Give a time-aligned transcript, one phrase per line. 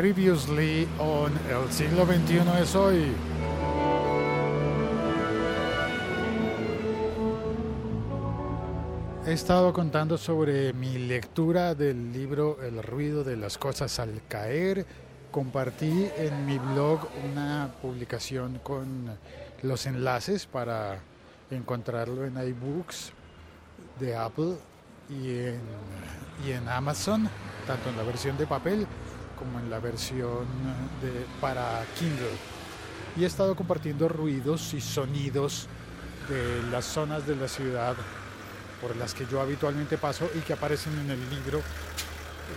[0.00, 3.12] Previously on El siglo XXI es hoy.
[9.26, 14.86] He estado contando sobre mi lectura del libro El ruido de las cosas al caer.
[15.30, 19.18] Compartí en mi blog una publicación con
[19.60, 21.00] los enlaces para
[21.50, 23.12] encontrarlo en iBooks
[24.00, 24.54] de Apple
[25.10, 25.60] y en,
[26.48, 27.28] y en Amazon,
[27.66, 28.86] tanto en la versión de papel
[29.40, 30.46] como en la versión
[31.02, 32.36] de, para Kindle.
[33.16, 35.66] Y he estado compartiendo ruidos y sonidos
[36.28, 37.96] de las zonas de la ciudad
[38.80, 41.60] por las que yo habitualmente paso y que aparecen en el libro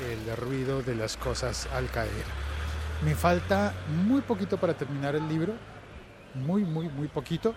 [0.09, 2.25] El ruido de las cosas al caer.
[3.03, 3.73] Me falta
[4.05, 5.53] muy poquito para terminar el libro,
[6.35, 7.55] muy, muy, muy poquito.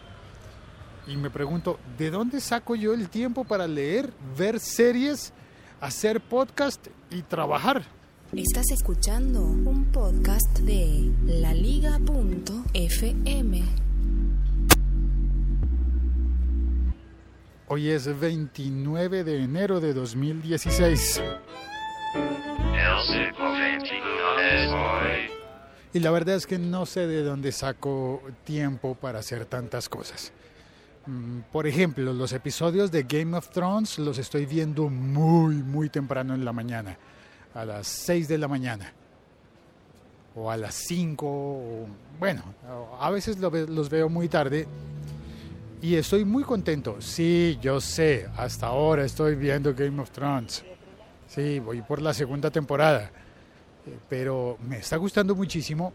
[1.06, 5.32] Y me pregunto, ¿de dónde saco yo el tiempo para leer, ver series,
[5.80, 7.95] hacer podcast y trabajar?
[8.32, 12.02] Estás escuchando un podcast de laliga.fm.
[17.68, 21.22] Hoy es 29 de enero de 2016.
[25.92, 30.32] Y la verdad es que no sé de dónde saco tiempo para hacer tantas cosas.
[31.06, 36.34] Mm, Por ejemplo, los episodios de Game of Thrones los estoy viendo muy, muy temprano
[36.34, 36.98] en la mañana,
[37.56, 38.92] a las 6 de la mañana,
[40.34, 41.86] o a las 5, o,
[42.20, 42.42] bueno,
[43.00, 44.66] a veces lo ve- los veo muy tarde
[45.80, 46.96] y estoy muy contento.
[47.00, 50.64] Sí, yo sé, hasta ahora estoy viendo Game of Thrones.
[51.28, 53.10] Sí, voy por la segunda temporada,
[53.86, 55.92] eh, pero me está gustando muchísimo.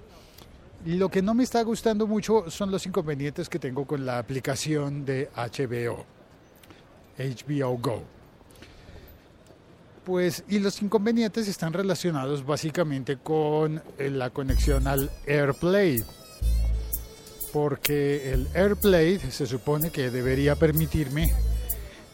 [0.86, 5.06] Lo que no me está gustando mucho son los inconvenientes que tengo con la aplicación
[5.06, 6.06] de HBO,
[7.20, 8.04] HBO Go.
[10.12, 16.04] Pues, y los inconvenientes están relacionados básicamente con eh, la conexión al AirPlay.
[17.54, 21.34] Porque el AirPlay se supone que debería permitirme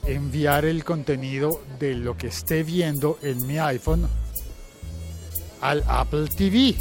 [0.05, 4.07] enviar el contenido de lo que esté viendo en mi iPhone
[5.61, 6.75] al Apple TV.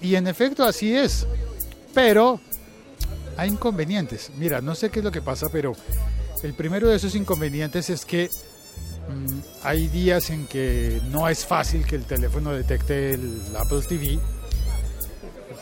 [0.00, 1.26] Y en efecto así es.
[1.92, 2.38] Pero
[3.36, 4.30] hay inconvenientes.
[4.38, 5.72] Mira, no sé qué es lo que pasa, pero
[6.44, 8.30] el primero de esos inconvenientes es que
[9.62, 14.18] hay días en que no es fácil que el teléfono detecte el Apple TV.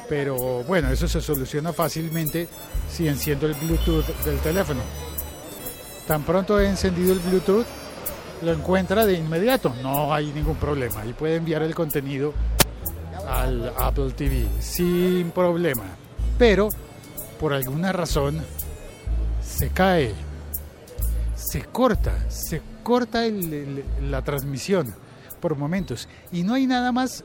[0.09, 2.49] Pero bueno, eso se soluciona fácilmente
[2.91, 4.81] si enciendo el Bluetooth del teléfono.
[6.06, 7.67] Tan pronto he encendido el Bluetooth,
[8.43, 9.73] lo encuentra de inmediato.
[9.83, 11.06] No hay ningún problema.
[11.06, 12.34] Y puede enviar el contenido
[13.29, 15.84] al Apple TV sin problema.
[16.39, 16.69] Pero
[17.39, 18.41] por alguna razón
[19.43, 20.15] se cae,
[21.50, 24.94] se corta, se corta el- la transmisión
[25.41, 26.09] por momentos.
[26.31, 27.25] Y no hay nada más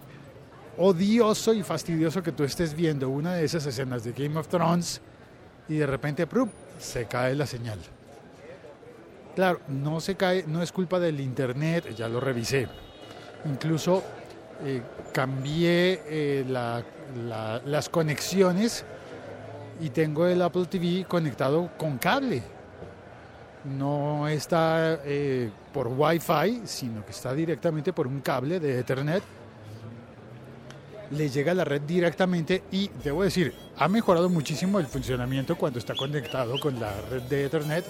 [0.78, 5.00] odioso y fastidioso que tú estés viendo una de esas escenas de Game of Thrones
[5.70, 6.28] y de repente
[6.80, 7.78] se cae la señal.
[9.36, 12.68] Claro, no se cae, no es culpa del internet, ya lo revisé.
[13.46, 14.02] Incluso
[14.64, 14.82] eh,
[15.14, 16.84] cambié eh, la-
[17.28, 18.86] la- las conexiones
[19.82, 22.42] y tengo el Apple TV conectado con cable.
[23.66, 29.24] No está eh, por Wi-Fi, sino que está directamente por un cable de Ethernet.
[31.12, 35.80] Le llega a la red directamente y debo decir, ha mejorado muchísimo el funcionamiento cuando
[35.80, 37.86] está conectado con la red de Ethernet.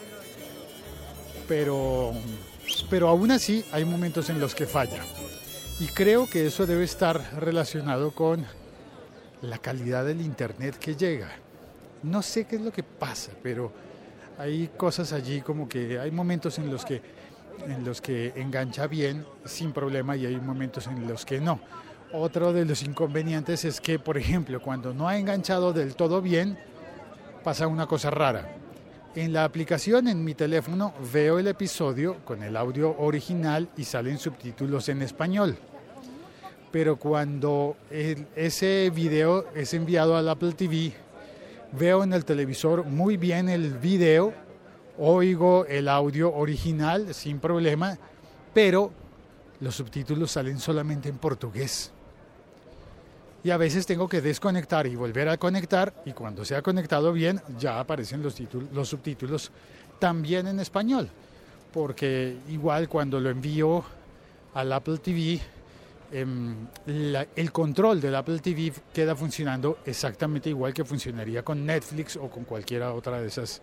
[1.48, 2.14] Pero,
[2.90, 5.04] pero aún así hay momentos en los que falla.
[5.80, 8.46] Y creo que eso debe estar relacionado con
[9.42, 11.30] la calidad del internet que llega.
[12.04, 13.72] No sé qué es lo que pasa, pero
[14.38, 17.02] hay cosas allí como que hay momentos en los que
[17.68, 21.60] en los que engancha bien sin problema y hay momentos en los que no.
[22.12, 26.58] Otro de los inconvenientes es que, por ejemplo, cuando no ha enganchado del todo bien,
[27.44, 28.58] pasa una cosa rara.
[29.16, 34.18] En la aplicación en mi teléfono veo el episodio con el audio original y salen
[34.18, 35.58] subtítulos en español.
[36.72, 40.94] Pero cuando ese video es enviado al Apple TV,
[41.78, 44.34] veo en el televisor muy bien el video,
[44.98, 47.98] oigo el audio original sin problema,
[48.54, 48.92] pero
[49.60, 51.92] los subtítulos salen solamente en portugués.
[53.44, 57.14] Y a veces tengo que desconectar y volver a conectar y cuando se ha conectado
[57.14, 59.52] bien ya aparecen los, títulos, los subtítulos
[60.00, 61.10] también en español.
[61.72, 63.84] Porque igual cuando lo envío
[64.56, 65.40] al Apple TV,
[66.12, 72.30] em, el control del Apple TV queda funcionando exactamente igual que funcionaría con Netflix o
[72.30, 73.62] con cualquiera otra de esas,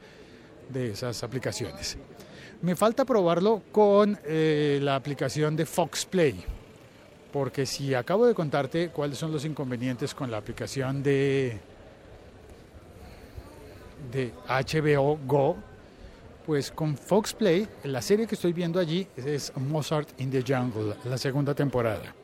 [0.69, 1.97] de esas aplicaciones.
[2.63, 6.45] Me falta probarlo con eh, la aplicación de Fox Play
[7.33, 11.59] Porque si acabo de contarte cuáles son los inconvenientes con la aplicación de,
[14.13, 15.57] de HBO Go,
[16.47, 20.95] pues con Fox Play, la serie que estoy viendo allí es Mozart in the Jungle,
[21.05, 22.15] la segunda temporada.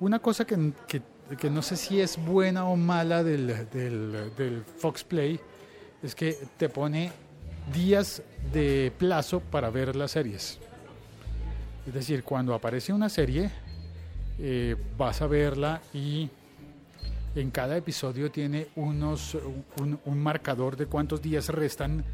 [0.00, 0.72] Una cosa que,
[1.38, 5.40] que, no sé si es buena o mala del, del, del Fox Play
[6.02, 7.12] es que te pone
[7.72, 10.58] días de plazo para ver las series.
[11.86, 13.50] Es decir, cuando aparece una serie,
[14.38, 16.28] eh, vas a verla y
[17.34, 19.36] en cada episodio tiene unos,
[19.78, 22.04] un, un, marcador de cuántos días restan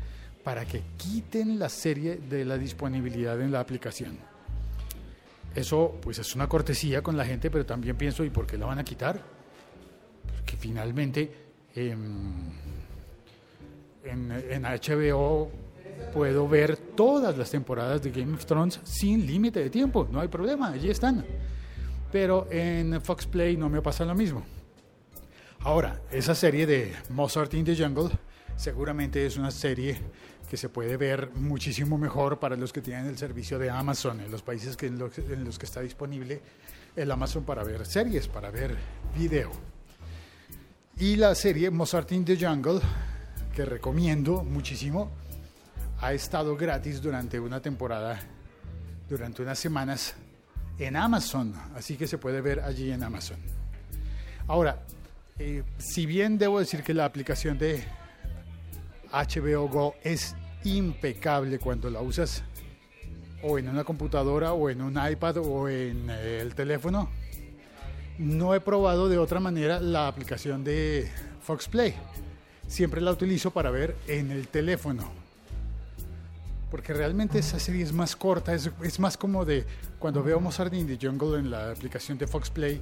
[0.44, 4.29] para que quiten la serie de la disponibilidad en la aplicación.
[5.54, 8.66] Eso pues es una cortesía con la gente, pero también pienso, ¿y por qué la
[8.66, 9.20] van a quitar?
[10.36, 11.32] Porque finalmente
[11.74, 12.52] en,
[14.04, 15.50] en HBO
[16.12, 20.28] puedo ver todas las temporadas de Game of Thrones sin límite de tiempo, no hay
[20.28, 21.24] problema, allí están.
[22.10, 24.44] Pero en Fox Play no me pasa lo mismo.
[25.60, 28.10] Ahora, esa serie de Mozart in the Jungle
[28.56, 29.98] seguramente es una serie
[30.50, 34.32] que se puede ver muchísimo mejor para los que tienen el servicio de Amazon en
[34.32, 36.42] los países que en, los, en los que está disponible
[36.96, 38.76] el Amazon para ver series, para ver
[39.16, 39.52] video.
[40.96, 42.80] Y la serie Mozart in the Jungle,
[43.54, 45.12] que recomiendo muchísimo,
[46.00, 48.18] ha estado gratis durante una temporada,
[49.08, 50.14] durante unas semanas
[50.80, 53.38] en Amazon, así que se puede ver allí en Amazon.
[54.48, 54.82] Ahora,
[55.38, 57.84] eh, si bien debo decir que la aplicación de
[59.12, 60.34] HBO Go es
[60.64, 62.42] impecable cuando la usas
[63.42, 67.08] o en una computadora o en un iPad o en eh, el teléfono,
[68.18, 71.10] no he probado de otra manera la aplicación de
[71.42, 71.94] Fox Play.
[72.66, 75.10] Siempre la utilizo para ver en el teléfono
[76.70, 79.64] porque realmente esa serie es más corta, es, es, más como de
[79.98, 82.80] cuando veo Mozart in the Jungle en la aplicación de Fox Play,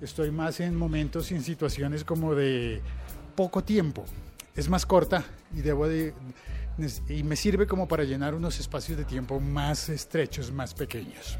[0.00, 2.80] estoy más en momentos y en situaciones como de
[3.34, 4.04] poco tiempo.
[4.56, 5.24] Es más corta
[5.54, 6.14] y debo de
[7.08, 11.38] y me sirve como para llenar unos espacios de tiempo más estrechos, más pequeños.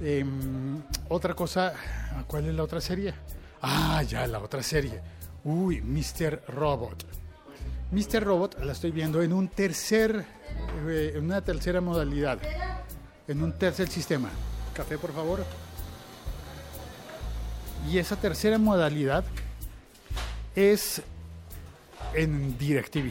[0.00, 0.24] Eh,
[1.08, 1.72] otra cosa,
[2.26, 3.12] ¿cuál es la otra serie?
[3.62, 5.00] Ah, ya, la otra serie.
[5.42, 6.44] Uy, Mr.
[6.48, 7.06] Robot.
[7.90, 8.22] Mr.
[8.22, 10.24] Robot la estoy viendo en un tercer
[10.86, 12.38] eh, en una tercera modalidad,
[13.26, 14.28] en un tercer sistema.
[14.74, 15.44] Café, por favor.
[17.90, 19.24] Y esa tercera modalidad
[20.54, 21.02] es
[22.16, 23.10] en DirecTV,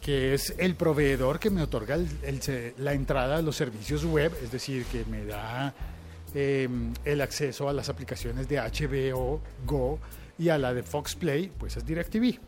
[0.00, 1.96] que es el proveedor que me otorga
[2.78, 5.72] la entrada a los servicios web, es decir, que me da
[6.34, 6.68] eh,
[7.04, 9.98] el acceso a las aplicaciones de HBO Go
[10.38, 12.38] y a la de Fox Play, pues es DirecTV.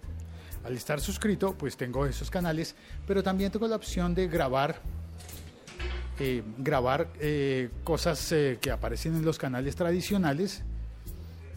[0.65, 2.75] Al estar suscrito, pues tengo esos canales,
[3.07, 4.81] pero también tengo la opción de grabar,
[6.19, 10.63] eh, grabar eh, cosas eh, que aparecen en los canales tradicionales,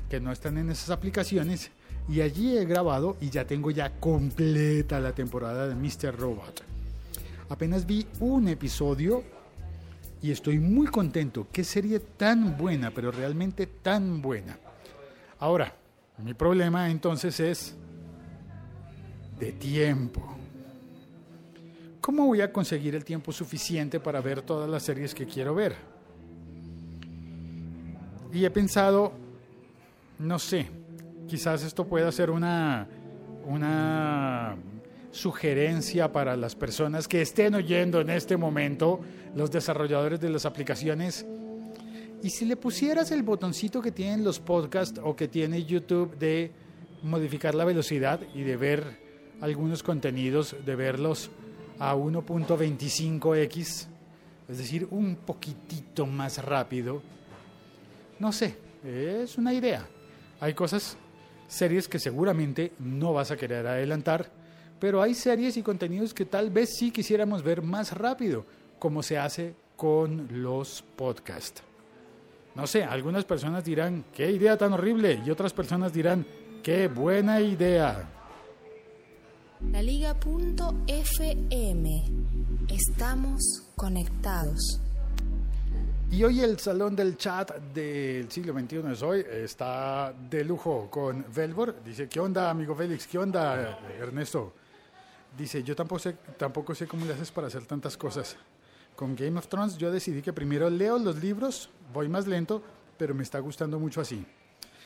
[0.09, 1.71] que no están en esas aplicaciones,
[2.09, 6.17] y allí he grabado y ya tengo ya completa la temporada de Mr.
[6.17, 6.63] Robot.
[7.49, 9.23] Apenas vi un episodio
[10.21, 11.47] y estoy muy contento.
[11.51, 14.57] Qué serie tan buena, pero realmente tan buena.
[15.39, 15.73] Ahora,
[16.23, 17.75] mi problema entonces es
[19.39, 20.35] de tiempo.
[22.01, 25.75] ¿Cómo voy a conseguir el tiempo suficiente para ver todas las series que quiero ver?
[28.33, 29.11] Y he pensado,
[30.17, 30.69] no sé,
[31.29, 32.87] quizás esto pueda ser una,
[33.45, 34.57] una
[35.11, 38.99] sugerencia para las personas que estén oyendo en este momento,
[39.35, 41.25] los desarrolladores de las aplicaciones.
[42.21, 46.51] Y si le pusieras el botoncito que tienen los podcasts o que tiene YouTube de
[47.03, 48.99] modificar la velocidad y de ver
[49.39, 51.29] algunos contenidos, de verlos
[51.77, 53.87] a 1.25x,
[54.49, 57.01] es decir, un poquitito más rápido.
[58.17, 59.85] No sé, es una idea.
[60.41, 60.97] Hay cosas,
[61.49, 64.31] series que seguramente no vas a querer adelantar,
[64.79, 68.45] pero hay series y contenidos que tal vez sí quisiéramos ver más rápido,
[68.77, 71.63] como se hace con los podcasts.
[72.55, 76.25] No sé, algunas personas dirán, qué idea tan horrible, y otras personas dirán,
[76.63, 78.07] qué buena idea.
[79.71, 80.79] La Liga.fm.
[82.69, 83.41] Estamos
[83.75, 84.81] conectados.
[86.11, 89.23] Y hoy el salón del chat del siglo XXI es hoy.
[89.31, 91.83] Está de lujo con Velvor.
[91.83, 93.05] Dice, ¿qué onda, amigo Félix?
[93.05, 94.53] ¿Qué onda, Ernesto?
[95.37, 98.35] Dice, yo tampoco sé, tampoco sé cómo le haces para hacer tantas cosas.
[98.95, 102.63] Con Game of Thrones yo decidí que primero leo los libros, voy más lento,
[102.97, 104.25] pero me está gustando mucho así.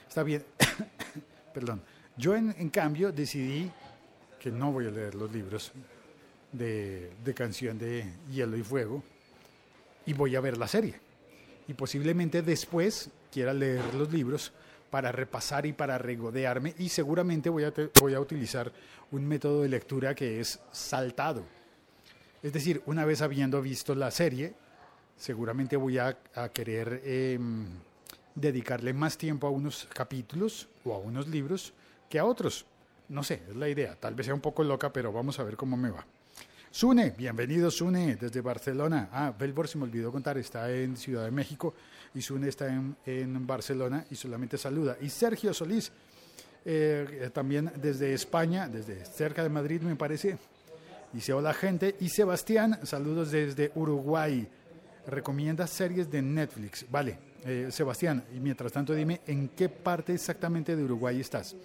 [0.05, 0.43] Está bien.
[1.53, 1.81] Perdón.
[2.17, 3.71] Yo, en, cambio, decidí
[4.39, 5.71] que no voy a leer los libros
[6.51, 9.01] de canción de Hielo y Fuego
[10.05, 11.02] y voy a ver la serie.
[11.67, 14.51] Y posiblemente después quiera leer los libros
[14.89, 18.71] para repasar y para regodearme y seguramente voy a, voy a utilizar
[19.11, 21.43] un método de lectura que es saltado.
[22.43, 24.53] Es decir, una vez habiendo visto la serie,
[25.17, 27.65] seguramente voy a, a querer em,
[28.35, 31.73] dedicarle más tiempo a unos capítulos o a unos libros
[32.09, 32.65] que a otros.
[33.09, 33.95] No sé, es la idea.
[33.95, 36.05] Tal vez sea un poco loca, pero vamos a ver cómo me va.
[36.73, 39.07] Sune, bienvenido Sune, desde Barcelona.
[39.11, 41.75] Ah, Belbor se me olvidó contar, está en Ciudad de México
[42.15, 44.97] y Sune está en, Barcelona y solamente saluda.
[44.99, 45.91] Y Sergio Solís,
[46.65, 50.39] eh, también desde España, desde cerca de Madrid me parece,
[51.13, 51.95] dice hola gente.
[51.99, 54.47] Y Sebastián, saludos desde Uruguay.
[55.05, 56.87] Recomienda series de Netflix.
[56.89, 61.55] Vale, eh, Sebastián, y mientras tanto dime en qué parte exactamente de Uruguay estás.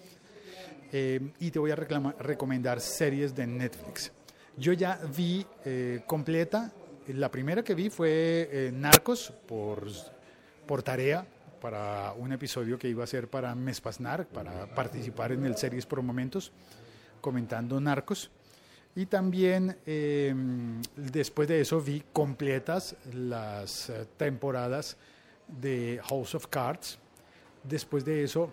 [0.93, 4.13] Eh, y te voy a recomendar series de Netflix.
[4.59, 6.73] Yo ya vi eh, completa,
[7.09, 9.87] la primera que vi fue eh, Narcos por,
[10.67, 11.27] por tarea
[11.61, 16.03] para un episodio que iba a ser para Mespasnar, para participar en el Series por
[16.03, 16.53] Momentos,
[17.21, 18.31] comentando Narcos.
[18.95, 20.35] Y también eh,
[20.97, 24.97] después de eso vi completas las eh, temporadas
[25.47, 26.99] de House of Cards.
[27.63, 28.51] Después de eso,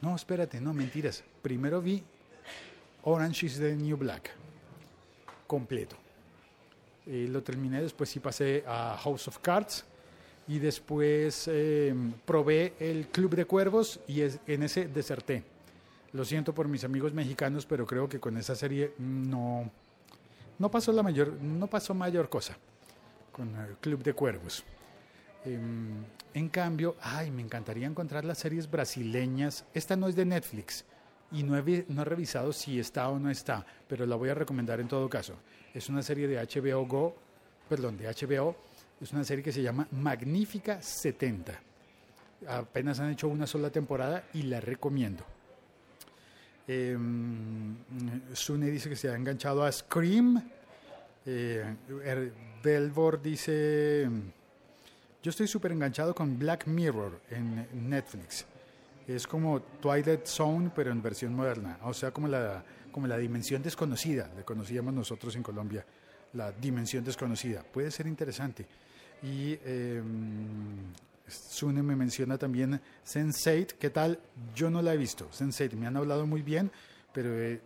[0.00, 1.22] no, espérate, no, mentiras.
[1.42, 2.02] Primero vi
[3.02, 4.30] Orange is the New Black,
[5.46, 5.96] completo.
[7.06, 9.84] Eh, lo terminé, después sí pasé a House of Cards
[10.48, 15.42] y después eh, probé el Club de Cuervos y es- en ese deserté.
[16.12, 19.70] Lo siento por mis amigos mexicanos, pero creo que con esa serie no,
[20.58, 22.56] no pasó la mayor, no pasó mayor cosa
[23.32, 24.64] con el Club de Cuervos.
[25.44, 26.02] Em,
[26.34, 29.64] en cambio, ay, me encantaría encontrar las series brasileñas.
[29.74, 30.84] Esta no es de Netflix
[31.32, 34.34] y no he, no he revisado si está o no está, pero la voy a
[34.34, 35.34] recomendar en todo caso.
[35.74, 37.16] Es una serie de HBO Go,
[37.68, 38.56] perdón, de HBO.
[39.00, 41.52] Es una serie que se llama Magnífica 70.
[42.48, 45.24] Apenas han hecho una sola temporada y la recomiendo.
[46.68, 46.96] Eh,
[48.32, 50.42] Sune dice que se ha enganchado a Scream.
[51.26, 54.08] Eh, er- Belvor dice,
[55.22, 58.44] yo estoy súper enganchado con Black Mirror en Netflix.
[59.06, 61.78] Es como Twilight Zone, pero en versión moderna.
[61.84, 64.30] O sea, como la, como la dimensión desconocida.
[64.36, 65.84] Le conocíamos nosotros en Colombia.
[66.32, 67.62] La dimensión desconocida.
[67.62, 68.66] Puede ser interesante.
[69.22, 70.02] Y eh,
[71.28, 73.74] Sune me menciona también Sense8.
[73.78, 74.18] ¿Qué tal?
[74.54, 75.28] Yo no la he visto.
[75.30, 75.72] Sense8.
[75.74, 76.70] Me han hablado muy bien,
[77.12, 77.60] pero he,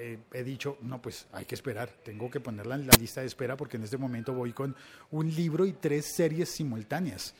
[0.00, 1.90] he- he dicho, no, pues hay que esperar.
[2.04, 4.74] Tengo que ponerla en la lista de espera porque en este momento voy con
[5.10, 7.34] un libro y tres series simultáneas.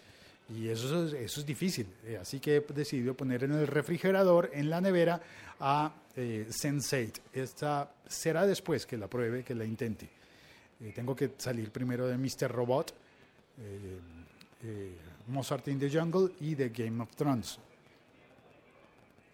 [0.55, 1.87] Y eso es, eso es difícil.
[2.05, 5.21] Eh, así que he decidido poner en el refrigerador, en la nevera,
[5.61, 7.21] a eh, Sense8.
[7.33, 10.09] Esta será después que la pruebe, que la intente.
[10.81, 12.50] Eh, tengo que salir primero de Mr.
[12.50, 12.95] Robot,
[13.59, 14.97] eh,
[15.29, 17.59] Mozart in the Jungle y de Game of Thrones.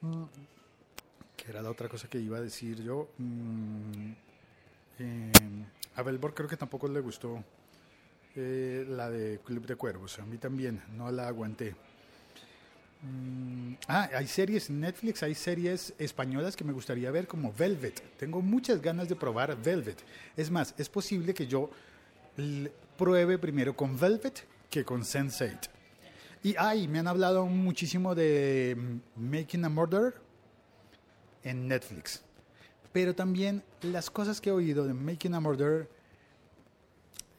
[0.01, 0.25] Mm,
[1.37, 3.09] que era la otra cosa que iba a decir yo.
[3.19, 4.13] Mm,
[5.97, 7.43] a Belbor creo que tampoco le gustó
[8.37, 10.19] eh, la de Club de Cuervos.
[10.19, 11.75] A mí también, no la aguanté.
[13.03, 18.01] Mm, ah, hay series en Netflix, hay series españolas que me gustaría ver como Velvet.
[18.17, 19.99] Tengo muchas ganas de probar Velvet.
[20.37, 21.71] Es más, es posible que yo
[22.97, 25.69] pruebe primero con Velvet que con Sense8.
[26.45, 30.15] Y ay, me han hablado muchísimo de mm, Making a Murder
[31.43, 32.23] en Netflix.
[32.93, 35.89] Pero también las cosas que he oído de Making a Murder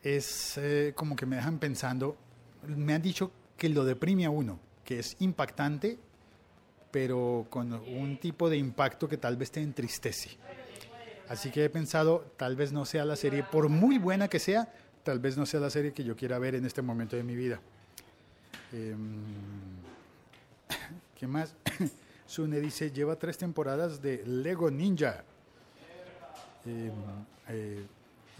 [0.03, 2.17] es eh, como que me dejan pensando.
[2.67, 5.97] Me han dicho que lo deprime a uno, que es impactante,
[6.91, 10.37] pero con un tipo de impacto que tal vez te entristece.
[11.29, 14.71] Así que he pensado, tal vez no sea la serie, por muy buena que sea,
[15.03, 17.35] tal vez no sea la serie que yo quiera ver en este momento de mi
[17.35, 17.61] vida.
[18.73, 19.23] Em,
[21.17, 21.55] ¿Qué más?
[22.25, 25.23] Sune dice, lleva tres temporadas de Lego Ninja.
[26.65, 26.91] Eh,
[27.49, 27.85] eh,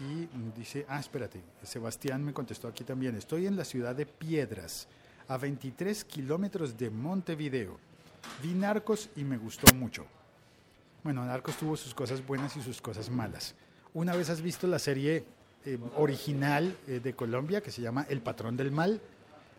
[0.00, 4.88] y dice, ah, espérate, Sebastián me contestó aquí también, estoy en la ciudad de Piedras,
[5.28, 7.78] a 23 kilómetros de Montevideo.
[8.42, 10.04] Vi Narcos y me gustó mucho.
[11.02, 13.54] Bueno, Narcos tuvo sus cosas buenas y sus cosas malas.
[13.92, 15.24] Una vez has visto la serie
[15.64, 19.00] eh, original eh, de Colombia que se llama El Patrón del Mal,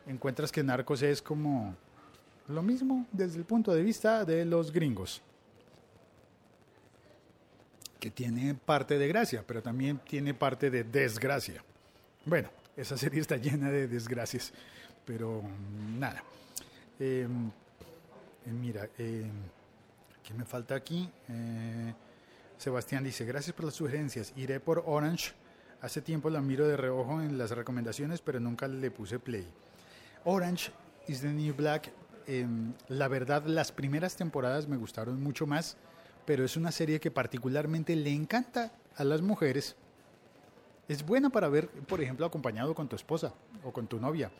[0.08, 1.76] encuentras que Narcos es como
[2.48, 5.22] lo mismo desde el punto de vista de los gringos
[8.06, 11.64] que tiene parte de gracia, pero también tiene parte de desgracia.
[12.24, 14.54] Bueno, esa serie está llena de desgracias,
[15.06, 15.42] pero
[15.98, 16.24] nada.
[17.00, 17.28] Eh,
[18.46, 19.26] eh, mira, eh,
[20.24, 21.10] ¿qué me falta aquí?
[21.30, 21.96] Eh,
[22.60, 25.32] Sebastián dice, gracias por las sugerencias, iré por Orange.
[25.82, 29.48] Hace tiempo la miro de reojo en las recomendaciones, pero nunca le puse play.
[30.26, 30.72] Orange
[31.08, 31.92] is the New Black,
[32.28, 35.76] em, la verdad, las primeras temporadas me gustaron mucho más,
[36.26, 39.76] pero es una serie que particularmente le encanta a las mujeres.
[40.88, 44.32] Es buena para ver, por ejemplo, acompañado con tu esposa o con tu novia.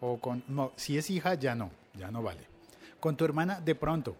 [0.00, 0.42] O con.
[0.76, 2.46] Si es hija, ya no, ya no vale.
[3.00, 4.16] Con tu hermana, de pronto.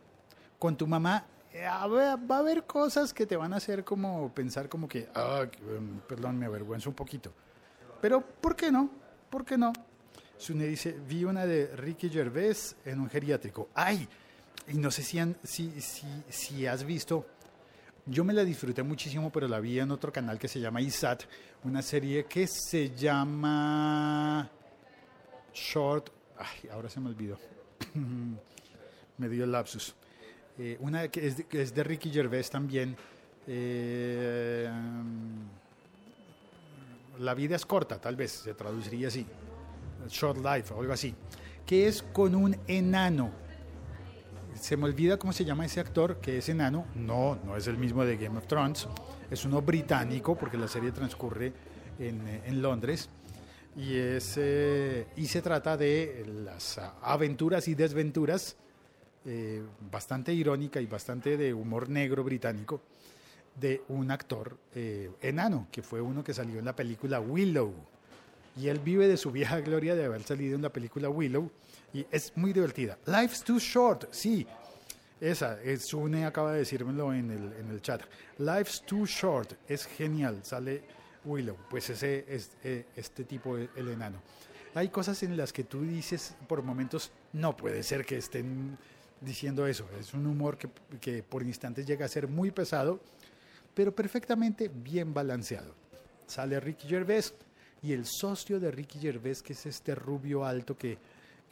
[0.59, 3.85] Con tu mamá, eh, a ver, va a haber cosas que te van a hacer
[3.85, 5.47] como pensar como que, ah,
[6.09, 7.33] perdón, me avergüenzo un poquito.
[8.01, 8.91] Pero, ¿por qué no?
[9.31, 9.73] ¿Por qué no?
[10.37, 13.69] Sune dice, vi una de Ricky Gervais en un geriátrico.
[13.75, 14.09] ¡Ay!
[14.69, 17.27] Y no sé si, han- si, si, si has visto,
[18.07, 21.25] yo me la disfruté muchísimo, pero la vi en otro canal que se llama ISAT,
[21.65, 24.51] una serie que se llama
[25.53, 26.11] Short...
[26.39, 27.39] Ay, ahora se me olvidó.
[29.19, 29.95] me dio el lapsus.
[30.59, 32.97] Eh, una que es de, Ricky Gervais también.
[33.47, 34.71] Eh,
[37.19, 39.27] la vida es corta, tal vez, se traduciría así.
[40.09, 41.15] Short Life algo así.
[41.65, 43.31] Que es con un enano.
[44.61, 46.87] Se me olvida cómo se llama ese actor que es enano.
[46.95, 48.89] No, no es el mismo de Game of Thrones.
[49.31, 51.53] Es uno británico porque la serie transcurre
[51.99, 53.09] en, eh, Londres.
[53.77, 58.57] Y, es, eh, y se trata de las aventuras y desventuras,
[59.27, 62.81] eh, bastante irónica y bastante de humor negro británico,
[63.61, 64.57] de un actor
[65.21, 67.73] enano, que fue uno que salió en la película Willow.
[68.57, 71.51] Y él vive de su vieja gloria de haber salido en la película Willow.
[71.95, 72.99] Y es muy divertida.
[73.07, 74.47] Life's Too Short, sí.
[75.21, 78.03] Esa, eh, Sune acaba de decírmelo en el, en el chat.
[78.39, 80.41] Life's Too Short, es genial.
[80.45, 80.83] Sale
[81.25, 84.21] Willow, pues ese es eh, este tipo, el, el enano.
[84.75, 88.77] Hay cosas en las que tú dices por momentos, no puede ser que estén
[89.21, 89.89] diciendo eso.
[89.99, 90.69] Es un humor que,
[91.01, 93.01] que por instantes llega a ser muy pesado,
[93.73, 95.75] pero perfectamente bien balanceado.
[96.27, 97.35] Sale Ricky Gervais
[97.83, 100.99] y el socio de Ricky Gervais, que es este rubio alto que,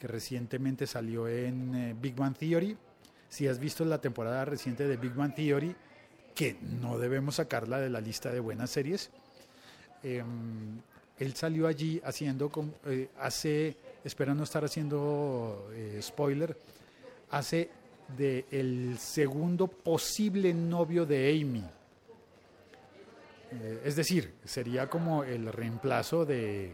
[0.03, 2.75] que recientemente salió en eh, Big Bang Theory.
[3.29, 5.73] Si has visto la temporada reciente de Big Bang Theory,
[6.35, 9.11] que no debemos sacarla de la lista de buenas series,
[10.03, 10.21] eh,
[11.19, 12.51] él salió allí haciendo,
[12.85, 16.57] eh, hace, espero no estar haciendo eh, spoiler,
[17.31, 17.69] hace
[18.17, 21.63] de el segundo posible novio de Amy.
[23.85, 26.73] Es decir, sería como el reemplazo de,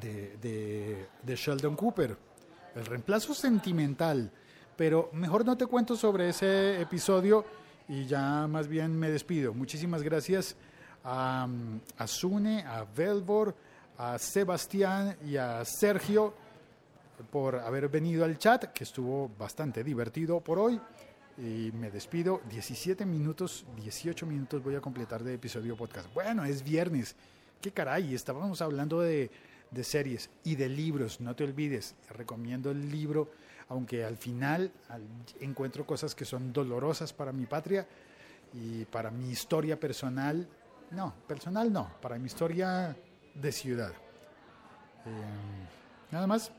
[0.00, 2.16] de, de, Sheldon Cooper,
[2.74, 4.30] el reemplazo sentimental.
[4.76, 7.44] Pero mejor no te cuento sobre ese episodio
[7.88, 9.54] y ya más bien me despido.
[9.54, 10.56] Muchísimas gracias
[11.02, 11.48] a,
[11.96, 13.54] a Sune, a Velvor,
[13.96, 16.34] a Sebastián y a Sergio
[17.30, 20.80] por haber venido al chat, que estuvo bastante divertido por hoy.
[21.38, 22.40] Y me despido.
[22.48, 26.12] 17 minutos, 18 minutos voy a completar de episodio podcast.
[26.14, 27.14] Bueno, es viernes.
[27.60, 29.30] Qué caray, estábamos hablando de,
[29.76, 31.20] de series y de libros.
[31.20, 33.30] No te olvides, recomiendo el libro,
[33.68, 35.02] aunque al final al,
[35.40, 37.86] encuentro cosas que son dolorosas para mi patria
[38.52, 40.48] y para mi historia personal.
[40.90, 42.96] No, personal no, para mi historia
[43.34, 43.92] de ciudad.
[45.04, 45.10] Eh,
[46.10, 46.50] nada más.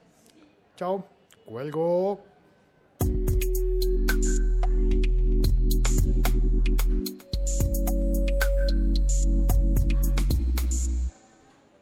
[0.76, 1.06] Chao.
[1.46, 2.24] Cuelgo.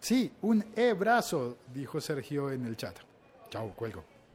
[0.06, 2.96] Sí, un e-brazo, dijo Sergio en el chat.
[3.50, 4.04] Chao, cuelgo.